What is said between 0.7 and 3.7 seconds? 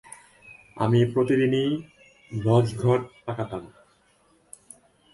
আমি প্রতিদিনই ভজঘট পাকাতাম।